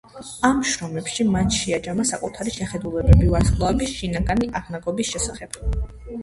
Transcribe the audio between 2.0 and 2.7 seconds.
საკუთარი